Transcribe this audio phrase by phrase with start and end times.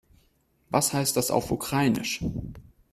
[0.71, 2.23] Was heißt das auf Ukrainisch?